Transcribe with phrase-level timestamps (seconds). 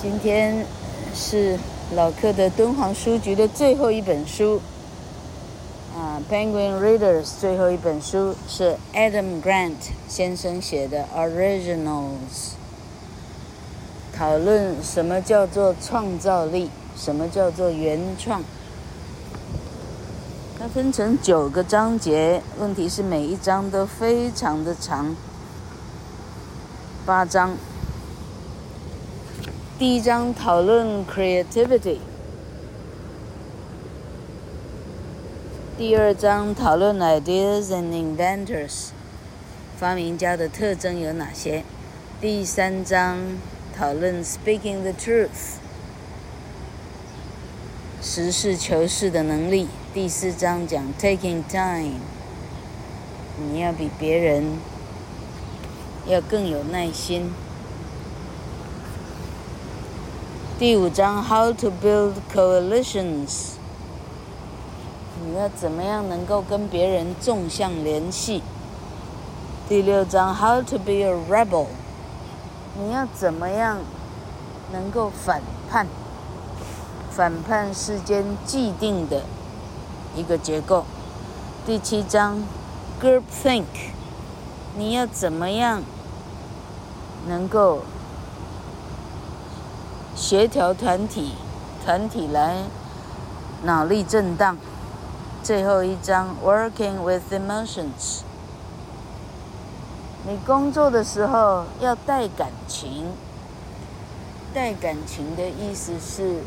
[0.00, 0.66] 今天
[1.14, 1.58] 是
[1.94, 4.60] 老克的敦煌书局的最后一本书
[5.96, 11.88] 啊，《Penguin Readers》最后一本书是 Adam Grant 先生写的《Originals》，
[14.14, 18.42] 讨论什么叫做创造力，什么叫做原创。
[20.58, 25.16] 它分成九个章节，问题是每一章都非常的长，
[27.06, 27.56] 八章。
[29.78, 31.98] 第一章讨论 creativity，
[35.76, 38.88] 第二章讨论 ideas and inventors，
[39.76, 41.62] 发明家的特征有哪些？
[42.22, 43.18] 第三章
[43.76, 45.58] 讨论 speaking the truth，
[48.00, 49.68] 实事求是的能力。
[49.92, 52.00] 第四章讲 taking time，
[53.38, 54.56] 你要比别人
[56.06, 57.30] 要更有耐心。
[60.58, 63.56] 第五章 How to build coalitions，
[65.22, 68.42] 你要怎么样能够跟别人纵向联系？
[69.68, 71.66] 第六章 How to be a rebel，
[72.78, 73.80] 你要怎么样
[74.72, 75.88] 能够反叛？
[77.10, 79.24] 反叛世间既定的
[80.16, 80.86] 一个结构。
[81.66, 82.42] 第七章
[82.98, 83.66] Group think，
[84.74, 85.82] 你要怎么样
[87.28, 87.82] 能够？
[90.16, 91.32] 协调团体，
[91.84, 92.62] 团体来
[93.64, 94.56] 脑力震荡。
[95.42, 98.22] 最后一章，Working with emotions。
[100.26, 103.12] 你工作的时候要带感情，
[104.54, 106.40] 带感情的意思是，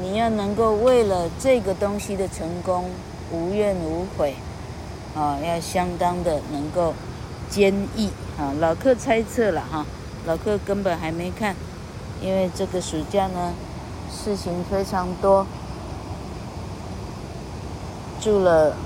[0.00, 2.90] 你要能够为了这个东西的成功
[3.32, 4.36] 无怨无悔，
[5.16, 6.94] 啊，要相当的能够
[7.50, 8.54] 坚毅啊。
[8.60, 9.84] 老克猜测了哈，
[10.24, 11.56] 老克根本还没看。
[12.22, 13.52] 因为这个暑假呢，
[14.08, 15.44] 事情非常多，
[18.20, 18.76] 住了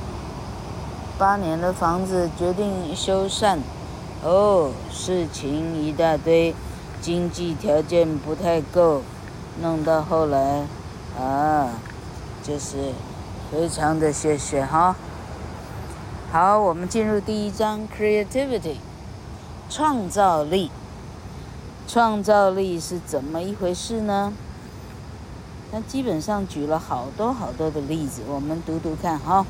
[1.18, 3.58] 八年的房子决定修缮，
[4.24, 6.54] 哦，事情一大堆，
[7.02, 9.02] 经济条件不太够，
[9.60, 10.64] 弄到后来，
[11.20, 11.68] 啊，
[12.42, 12.92] 就是
[13.52, 14.96] 非常的谢谢哈。
[16.32, 18.76] 好，我们进入第一章，creativity，
[19.68, 20.70] 创造力。
[21.87, 24.33] 创造力是怎么一回事呢？
[25.71, 29.45] 他基本上举了好多好多的例子，我们读读看哈。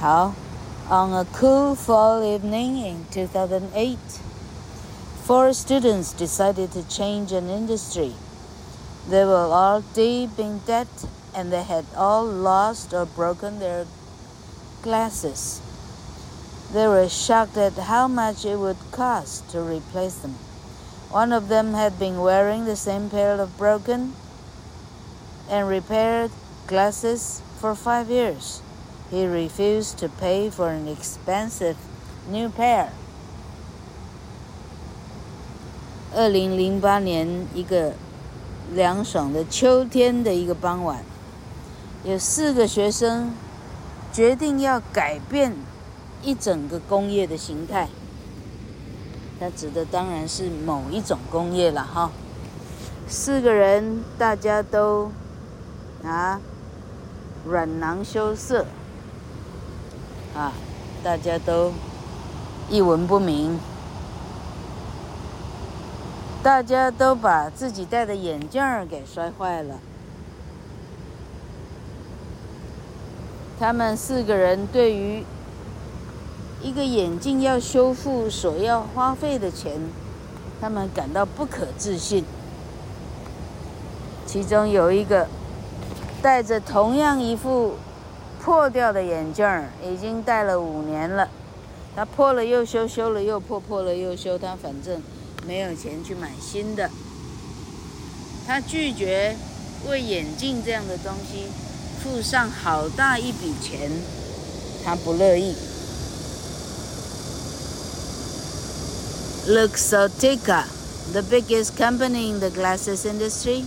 [0.00, 0.32] 好，
[0.88, 3.96] On a cool fall evening in 2008,
[5.26, 8.12] four students decided to change an industry.
[9.10, 10.86] They were all deep in debt,
[11.34, 13.84] and they had all lost or broken their
[14.82, 15.60] glasses.
[16.72, 20.36] They were shocked at how much it would cost to replace them.
[21.10, 24.12] One of them had been wearing the same pair of broken
[25.48, 26.30] and repaired
[26.66, 28.60] glasses for five years.
[29.10, 31.76] He refused to pay for an expensive
[32.30, 32.88] new pair.
[36.14, 37.92] 二零零八年一个
[38.74, 41.04] 凉爽的秋天的一个傍晚，
[42.04, 43.32] 有四个学生
[44.12, 45.54] 决定要改变
[46.22, 47.88] 一整个工业的形态。
[49.41, 52.11] 他指的当然是某一种工业了哈。
[53.07, 55.11] 四个人大家都
[56.03, 56.39] 啊
[57.43, 58.67] 软囊羞涩
[60.35, 60.53] 啊，
[61.03, 61.73] 大家都
[62.69, 63.59] 一文不名，
[66.43, 69.79] 大家都把自己戴的眼镜儿给摔坏了。
[73.59, 75.23] 他们四个人对于
[76.63, 79.73] 一个眼镜要修复所要花费的钱，
[80.59, 82.23] 他们感到不可置信。
[84.27, 85.27] 其中有一个
[86.21, 87.73] 戴着同样一副
[88.41, 89.45] 破掉的眼镜，
[89.83, 91.27] 已经戴了五年了。
[91.95, 95.01] 他破了又修，修了又破，破了又修，他反正
[95.47, 96.89] 没有钱去买新的。
[98.45, 99.35] 他拒绝
[99.89, 101.47] 为眼镜这样的东西
[102.01, 103.91] 付上好大一笔钱，
[104.85, 105.55] 他不乐意。
[109.47, 110.67] Luxottica,
[111.13, 113.65] the biggest company in the glasses industry,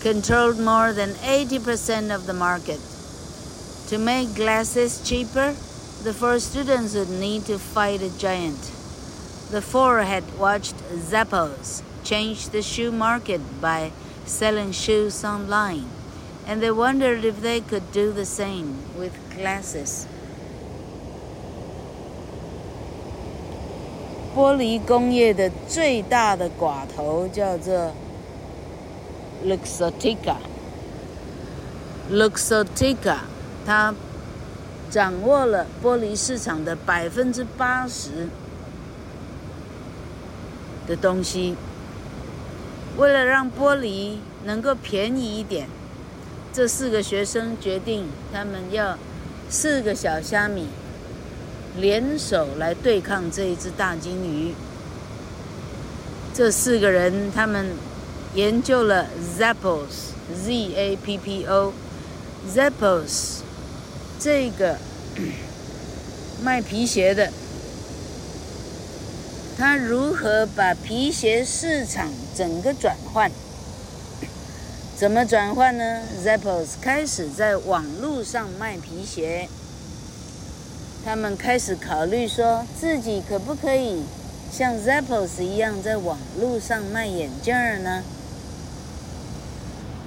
[0.00, 2.78] controlled more than 80% of the market.
[3.88, 5.56] To make glasses cheaper,
[6.04, 8.60] the four students would need to fight a giant.
[9.50, 13.90] The four had watched Zappos change the shoe market by
[14.24, 15.90] selling shoes online,
[16.46, 20.06] and they wondered if they could do the same with glasses.
[24.34, 27.92] 玻璃工业的最大的寡头叫做
[29.44, 30.36] Luxottica。
[32.12, 33.18] Luxottica，
[33.66, 33.94] 它
[34.88, 38.28] 掌握了玻璃市场的百分之八十
[40.86, 41.56] 的东西。
[42.96, 45.68] 为了让玻璃能够便宜一点，
[46.52, 48.98] 这四个学生决定，他们要
[49.48, 50.66] 四个小虾米
[51.78, 54.54] 联手来对抗这一只大鲸鱼。
[56.32, 57.70] 这四个人，他们
[58.34, 59.06] 研究了
[59.38, 61.72] Zappos，Z-A-P-P-O。
[62.54, 63.40] Zappos
[64.18, 64.78] 这个
[66.42, 67.30] 卖皮鞋的，
[69.58, 73.30] 他如何把皮鞋市场整个转换？
[74.96, 79.50] 怎么转换呢？Zappos 开始在网络上卖皮鞋，
[81.09, 84.03] 他们开始考虑说自己可不可以
[84.51, 87.53] 像 Zappos 一样在网络上卖眼镜
[87.83, 88.03] 呢？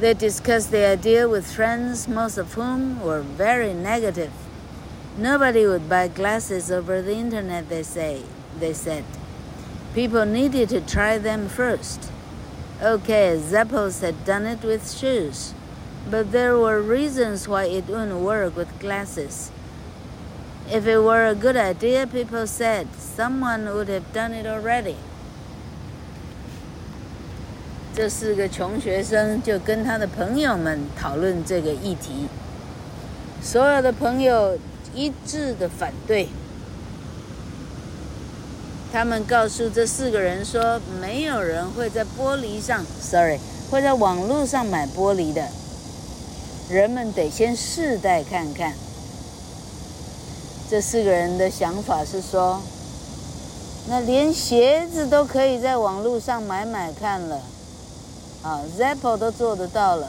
[0.01, 4.31] They discussed the idea with friends, most of whom were very negative.
[5.21, 8.23] Nobody would buy glasses over the internet, they say,
[8.61, 9.03] they said.
[9.95, 12.13] People needed to try them first.
[12.81, 15.53] Okay, Zappos had done it with shoes,
[16.09, 19.51] but there were reasons why it wouldn't work with glasses.
[20.72, 24.96] If it were a good idea, people said, someone would have done it already.
[27.96, 32.28] 这四个穷学生就跟他的朋友们讨论这个议题，
[33.40, 34.58] 所有的朋友
[34.96, 36.30] 一致的反对。
[38.92, 43.38] 他们告诉这四个人说：“没有人会在玻璃上，sorry，
[43.70, 45.48] 会在网络上买玻璃的。
[46.70, 48.74] 人们得先试戴看看。”
[50.74, 52.60] 这四个人的想法是说
[53.88, 57.42] ：“那连鞋子都可以在网络上买买看了。”
[58.42, 60.08] 啊，Zappo 都做得到了，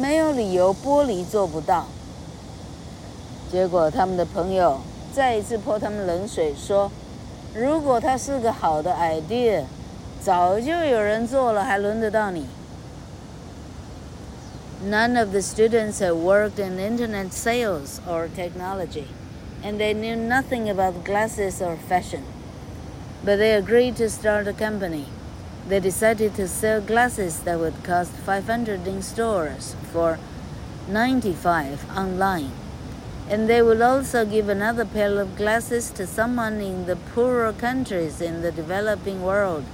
[0.00, 1.86] 没有理由玻璃做不到。
[3.50, 4.78] 结果他们的朋友
[5.12, 6.92] 再一次泼他们冷水，说
[7.52, 9.64] ：“如果他是个好的 idea，
[10.22, 12.46] 早就有人做了，还轮得到你
[14.80, 19.08] ？”None of the students had worked in internet sales or technology,
[19.60, 22.24] and they knew nothing about glasses or fashion,
[23.24, 25.06] but they agreed to start a company.
[25.68, 30.18] They decided to sell glasses that would cost 500 in stores for
[30.88, 32.52] 95 online.
[33.28, 38.20] And they would also give another pair of glasses to someone in the poorer countries
[38.20, 39.64] in the developing world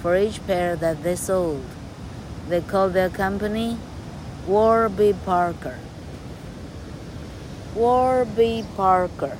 [0.00, 1.66] for each pair that they sold.
[2.48, 3.76] They called their company
[4.48, 5.74] Warby Parker.
[7.76, 9.36] Warby Parker.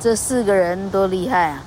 [0.00, 1.64] 这四个人多厉害啊！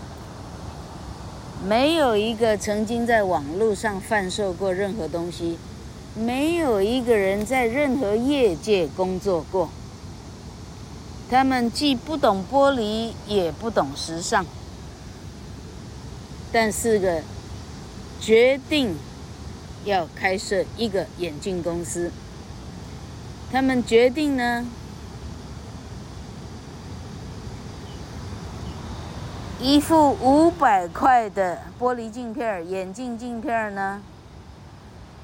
[1.63, 5.59] 没有一个曾经在网络上贩售过任何东西，
[6.15, 9.69] 没有一个人在任何业界工作过。
[11.29, 14.44] 他们既不懂玻璃，也不懂时尚，
[16.51, 17.21] 但四个
[18.19, 18.95] 决定
[19.85, 22.12] 要开设一个眼镜公司。
[23.51, 24.65] 他们决定呢，
[29.59, 34.02] 一副五百块的玻璃镜片，眼镜镜片呢，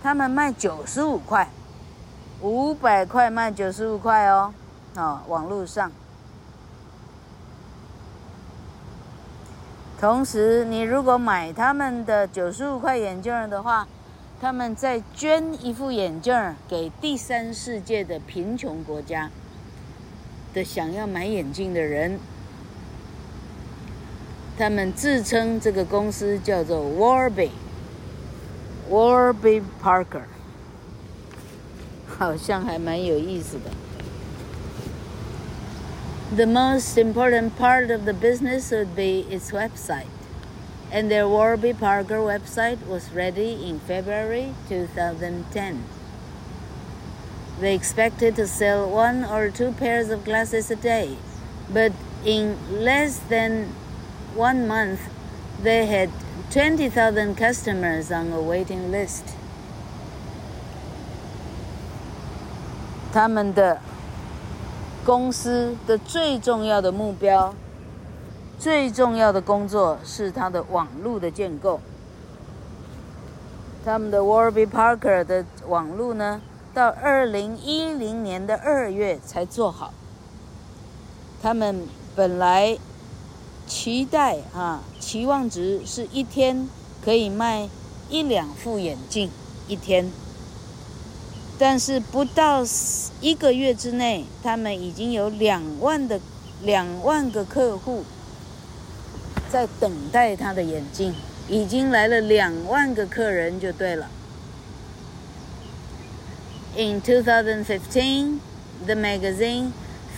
[0.03, 1.49] 他们卖九十五块，
[2.41, 4.53] 五百块卖九十五块哦，
[4.95, 5.91] 哦，网络上。
[9.99, 13.87] 同时，你如果买他们的九十五块眼镜的话，
[14.41, 16.33] 他们在捐一副眼镜
[16.67, 19.29] 给第三世界的贫穷国家
[20.53, 22.17] 的想要买眼镜的人。
[24.57, 27.51] 他们自称这个公司叫做 Warby，Warby
[29.81, 30.23] Parker，
[32.07, 33.71] 好像还蛮有意思的。
[36.35, 40.05] The most important part of the business would be its website,
[40.90, 45.84] and their Warby Parker website was ready in February 2010.
[47.60, 51.16] They expected to sell one or two pairs of glasses a day,
[51.72, 51.92] but
[52.24, 53.74] in less than
[54.34, 54.98] One month,
[55.62, 56.10] they had
[56.50, 59.22] twenty thousand customers on a waiting list.
[63.12, 63.80] 他们的
[65.04, 67.54] 公司的最重要的目标、
[68.59, 71.79] 最重要的工作是它的网络的建构。
[73.85, 76.41] 他们的 Warby Parker 的网络呢，
[76.73, 79.93] 到二零一零年的二月才做好。
[81.41, 81.87] 他们
[82.17, 82.77] 本来
[83.65, 86.67] 期待啊，期望值是一天
[87.03, 87.69] 可以卖
[88.09, 89.31] 一两副眼镜
[89.69, 90.11] 一天，
[91.57, 92.61] 但是不到
[93.21, 96.19] 一个月之内，他们已经有两万的
[96.61, 98.03] 两万个客户
[99.48, 101.14] 在等待他的眼镜，
[101.48, 104.08] 已经来了两万个客人就对了。
[106.76, 108.40] In 2015,
[108.84, 109.72] the magazine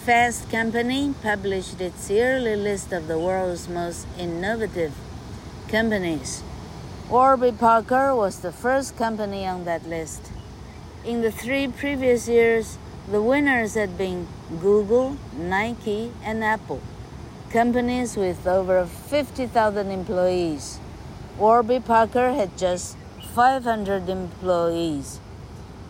[0.07, 4.93] Fast Company published its yearly list of the world's most innovative
[5.71, 6.43] companies.
[7.11, 10.31] Warby Parker was the first company on that list.
[11.05, 12.79] In the three previous years,
[13.11, 14.27] the winners had been
[14.61, 16.81] Google, Nike, and Apple,
[17.51, 20.79] companies with over 50,000 employees.
[21.39, 22.97] Warby Parker had just
[23.35, 25.21] 500 employees.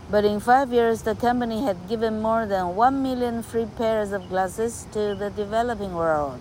[0.09, 4.29] But in five years, the company had given more than one million free pairs of
[4.29, 6.39] glasses to the developing world.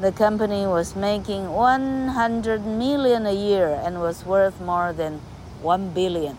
[0.00, 5.20] The company was making 100 million a year and was worth more than
[5.62, 6.36] 1 billion.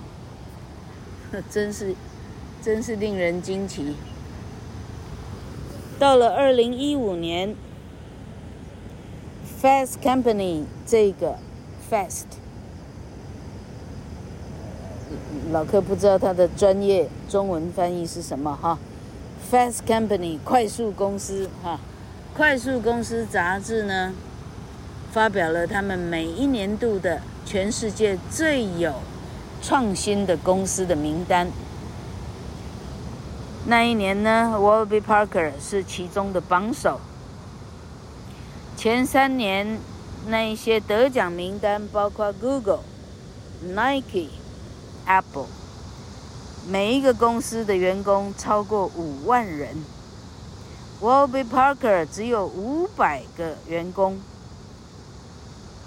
[1.50, 1.96] 真是，
[2.62, 3.96] 真是令人惊奇。
[5.98, 7.56] 到了二零一五年
[9.63, 11.37] ，Fast Company 这个
[11.91, 12.25] Fast。
[15.51, 18.79] 老柯不知道他的专业中文翻译是什么哈
[19.51, 21.81] ，Fast Company 快速公司哈，
[22.37, 24.13] 快速公司杂志呢
[25.11, 28.93] 发表了他们每一年度的全世界最有
[29.63, 31.49] 创新的公司的名单。
[33.67, 37.01] 那一年呢，Warby Parker 是其中的榜首。
[38.79, 39.81] 前三年
[40.29, 42.85] 那一些得奖名单包括 Google、
[43.61, 44.29] Nike。
[45.05, 45.47] Apple，
[46.69, 49.71] 每一个公司的员工超过五万人
[51.01, 54.21] ，Warby Parker 只有五百个员工，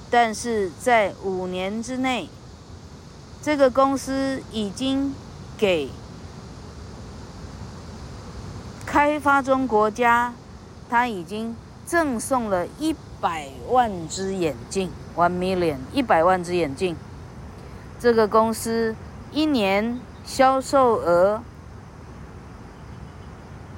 [0.09, 2.27] 但是在五年之内，
[3.43, 5.13] 这个公司已经
[5.55, 5.91] 给
[8.87, 10.33] 开发中国家，
[10.89, 11.55] 他已经
[11.91, 16.95] 赠送了一百万只眼镜，one million，一百万只眼镜，
[17.99, 18.95] 这个公司。
[19.33, 21.41] 一年销售额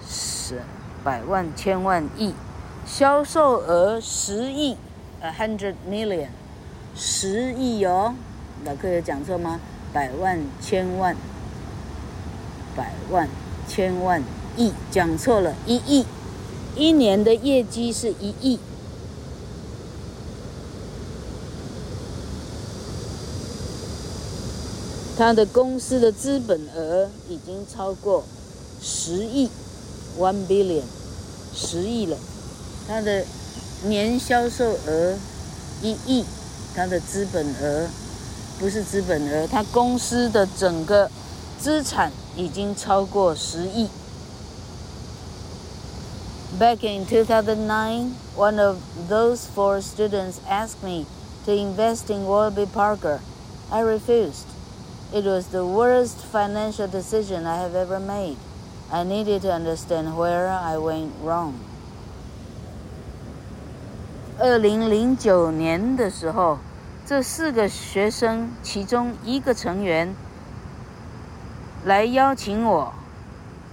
[0.07, 0.61] 十
[1.03, 2.35] 百万千万亿，
[2.85, 4.77] 销售额十亿
[5.19, 6.27] ，a hundred million，
[6.95, 8.13] 十亿哦，
[8.63, 9.59] 老柯有讲错吗？
[9.91, 11.15] 百万千万，
[12.75, 13.27] 百万
[13.67, 14.21] 千万
[14.55, 16.05] 亿，讲错了，一亿，
[16.75, 18.59] 一年的业绩是一亿。
[25.15, 28.23] 他的公司的资本额已经超过
[28.81, 29.47] 十亿
[30.19, 30.81] ，one billion，
[31.53, 32.17] 十亿了。
[32.87, 33.23] 他的
[33.85, 35.15] 年销售额
[35.83, 36.25] 一亿，
[36.75, 37.87] 他的资本额
[38.59, 41.09] 不是资本额，他公司的整个
[41.59, 43.87] 资产已经超过十亿。
[46.58, 51.06] Back in 2009, one of those four students asked me
[51.44, 53.20] to invest in Warby Parker.
[53.70, 54.46] I refused.
[55.12, 58.36] It was the worst financial decision I have ever made.
[58.90, 61.54] I needed to understand where I went wrong.
[64.38, 66.58] 二零零九年的时候，
[67.04, 70.14] 这四个学生其中一个成员
[71.84, 72.92] 来邀请我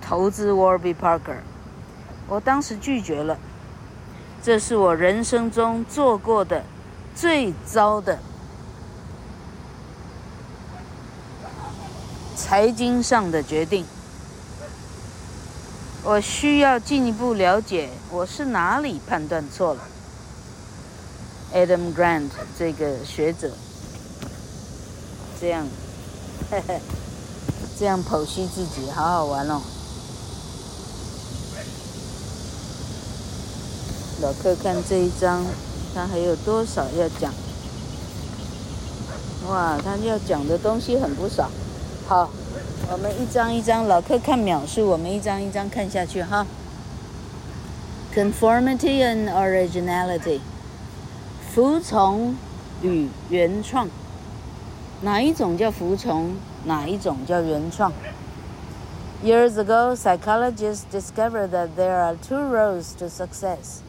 [0.02, 1.40] 投资 Warby Parker，
[2.31, 3.37] 我当时拒绝了。
[4.43, 6.65] 这是我人生中做过的
[7.15, 8.19] 最糟的。
[12.37, 13.85] 财经上的决定，
[16.03, 19.81] 我需要进一步了解我是哪里判断错了。
[21.53, 23.51] Adam Grant 这个学者
[25.39, 25.67] 这样，
[26.51, 26.81] 嘿嘿，
[27.79, 29.61] 这样剖析自己，好好玩哦。
[34.23, 35.47] 老客看这一章，
[35.95, 37.33] 他还有多少要讲？
[39.49, 41.51] 哇，他要讲的东西很不少。
[42.07, 42.29] 好，
[42.93, 46.47] 我们一张一张，老客看描述，我们一张一张看下去哈。
[48.15, 50.41] Conformity and originality，
[51.55, 52.37] 服从
[52.83, 53.89] 与原创，
[55.01, 56.35] 哪一种叫服从？
[56.67, 57.91] 哪一种叫原创
[59.25, 63.81] ？Years ago, psychologists discovered that there are two roads to success: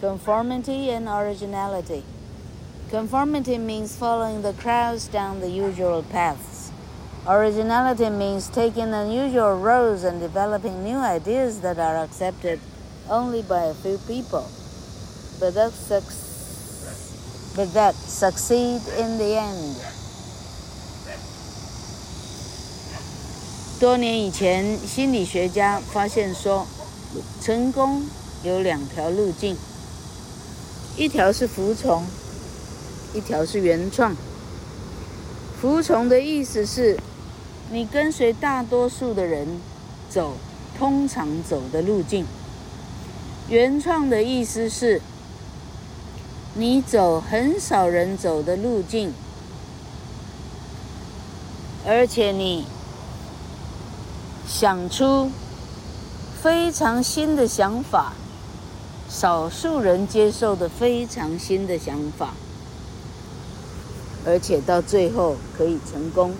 [0.00, 2.02] conformity and originality.
[2.90, 6.70] Conformity means following the crowds down the usual paths.
[7.26, 12.58] Originality means taking unusual roads and developing new ideas that are accepted
[13.08, 14.46] only by a few people,
[15.38, 15.72] but that,
[17.54, 19.76] but that succeed in the end.
[23.80, 26.66] 多年以前，心理学家发现说，
[27.40, 28.04] 成功
[28.44, 29.56] 有两条路径，
[30.97, 32.05] 一条是服从，
[33.13, 34.15] 一条是原创。
[35.61, 36.97] 服从的意思是，
[37.71, 39.61] 你跟随大多数的人
[40.09, 40.35] 走
[40.77, 42.25] 通常走的路径；
[43.47, 45.01] 原创的意思是，
[46.55, 49.13] 你走很少人走的路径，
[51.85, 52.65] 而且你。
[54.49, 55.29] 想出
[56.41, 58.13] 非常新的想法，
[59.16, 62.34] 少数人接受的非常新的想法，
[64.24, 66.32] 而且到最后可以成功。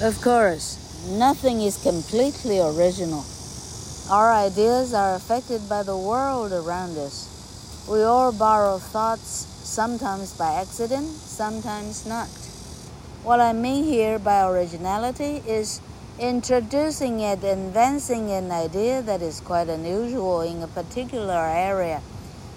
[0.00, 0.76] Of course,
[1.18, 3.22] nothing is completely original.
[4.10, 7.26] Our ideas are affected by the world around us.
[7.88, 12.28] We all borrow thoughts, sometimes by accident, sometimes not.
[13.24, 15.80] What I mean here by originality is
[16.19, 22.01] introducing and advancing an idea that is quite unusual in a particular area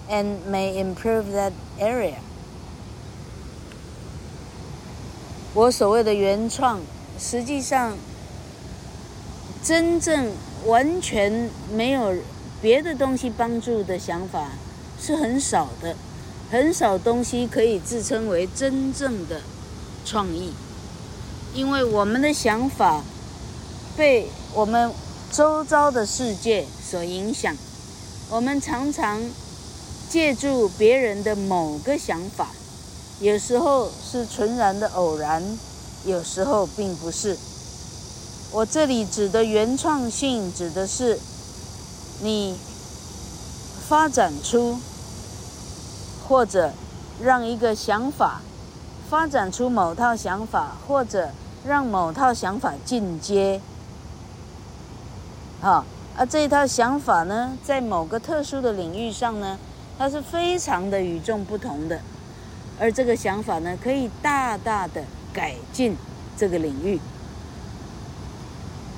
[0.09, 2.17] and may improve that area.
[5.53, 6.81] 我所谓的原创，
[7.17, 7.93] 实际上
[9.63, 10.31] 真正
[10.65, 12.15] 完全没有
[12.61, 14.49] 别的东西帮助的想法
[14.99, 15.95] 是很少的，
[16.51, 19.41] 很少东西可以自称为真正的。
[20.05, 20.51] 创意，
[21.53, 23.01] 因为我们的想法
[23.95, 24.91] 被我们
[25.31, 27.55] 周遭的世界所影响，
[28.29, 29.21] 我们常常
[30.09, 32.47] 借助别人的某个想法，
[33.19, 35.43] 有时候是纯然的偶然，
[36.05, 37.37] 有时候并不是。
[38.51, 41.19] 我这里指的原创性，指的是
[42.21, 42.55] 你
[43.87, 44.79] 发展出
[46.27, 46.71] 或者
[47.21, 48.41] 让一个想法。
[49.09, 51.29] 发展出某套想法，或者
[51.63, 53.61] 让某套想法进阶，
[55.62, 55.84] 好，
[56.16, 59.58] 而这一套想法呢，在某个特殊的领域上呢，
[59.98, 62.00] 它是非常的与众不同的，
[62.78, 65.96] 而这个想法呢，可以大大的改进
[66.36, 67.00] 这个领域。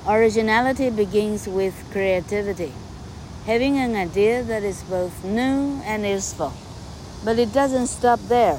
[0.05, 2.71] Originality begins with creativity,
[3.45, 6.51] having an idea that is both new and useful,
[7.23, 8.57] but it doesn't stop there.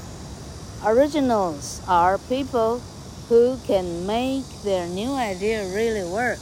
[0.84, 2.80] Originals are people
[3.28, 6.38] who can make their new idea really work.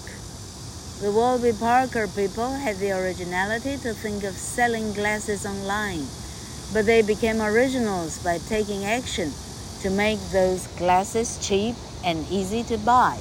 [1.01, 6.05] The Warby Parker people had the originality to think of selling glasses online,
[6.75, 9.33] but they became originals by taking action
[9.83, 13.17] to make those glasses cheap and easy to buy.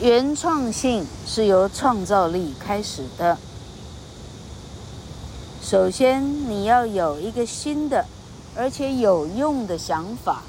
[0.00, 3.36] 原创性是由创造力开始的。
[5.62, 8.06] 首先，你要有一个新的，
[8.56, 10.42] 而且有用的想法，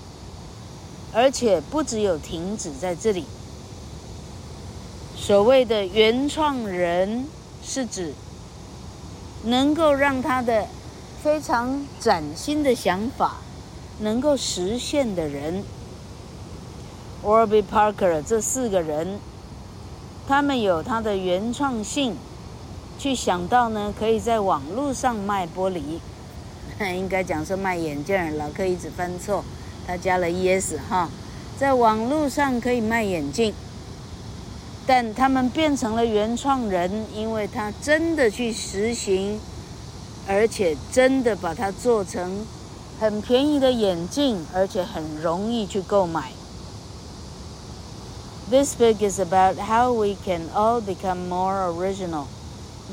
[1.13, 3.25] 而且不只有停止在这里。
[5.22, 7.26] 所谓的原创人，
[7.62, 8.14] 是指
[9.44, 10.66] 能够让他的
[11.22, 13.36] 非常崭新的想法
[14.00, 15.62] 能够实现的人。
[17.22, 19.18] Warby Parker 这四个人，
[20.26, 22.16] 他们有他的原创性。
[22.98, 26.00] 去想到呢，可以在网络上卖玻璃，
[26.80, 28.38] 应该讲说卖眼镜。
[28.38, 29.44] 老柯一直犯错，
[29.86, 31.08] 他加了 es 哈，
[31.58, 33.54] 在网络上可以卖眼镜，
[34.87, 39.39] 但他们变成了原创人，因为他真的去实行，
[40.27, 42.45] 而且真的把它做成
[42.99, 46.31] 很便宜的眼镜，而且很容易去购买。
[48.49, 52.25] This book is about how we can all become more original.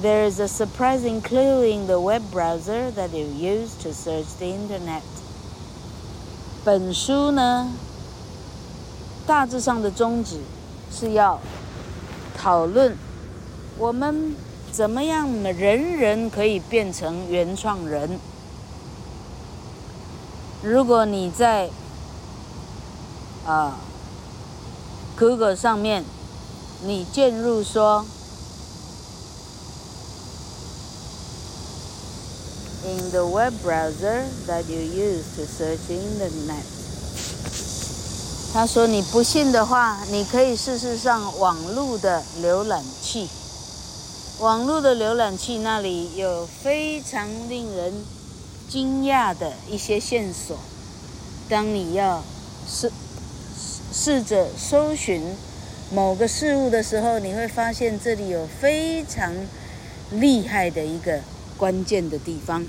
[0.00, 4.46] There is a surprising clue in the web browser that you use to search the
[4.46, 5.02] internet.
[6.64, 7.68] 本书呢，
[9.26, 10.40] 大致上的宗旨
[10.90, 11.38] 是要
[12.37, 12.95] 讨论
[13.77, 14.35] 我们
[14.71, 18.19] 怎么样人人可以变成原创人。
[20.61, 21.69] 如果你在
[23.45, 23.77] 啊
[25.17, 26.03] Google 上面，
[26.83, 28.05] 你进入说。
[32.85, 36.63] In the web browser that you use to search the internet，
[38.57, 43.29] 他说你不信的话，你可以试试上网络的浏览器。
[44.39, 47.93] 网络的浏览器那里有非常令人
[48.67, 50.57] 惊讶的一些线索。
[51.47, 52.23] 当你要
[52.67, 52.91] 试
[53.93, 55.21] 试着搜寻
[55.93, 59.31] 某个事物的时候，你会发现这里有非常
[60.09, 61.19] 厉害的一个
[61.57, 62.65] 关键的地方。